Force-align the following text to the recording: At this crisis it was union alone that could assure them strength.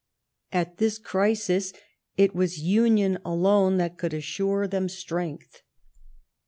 At 0.51 0.79
this 0.79 0.97
crisis 0.97 1.73
it 2.17 2.33
was 2.33 2.57
union 2.57 3.19
alone 3.23 3.77
that 3.77 3.99
could 3.99 4.15
assure 4.15 4.65
them 4.65 4.89
strength. 4.89 5.61